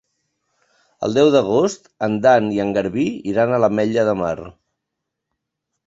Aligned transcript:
El 1.07 1.13
deu 1.17 1.29
d'agost 1.35 1.85
en 2.09 2.17
Dan 2.25 2.49
i 2.57 2.59
en 2.65 2.73
Garbí 2.79 3.07
iran 3.35 3.55
a 3.59 3.63
l'Ametlla 3.65 4.11
de 4.13 4.19
Mar. 4.27 4.37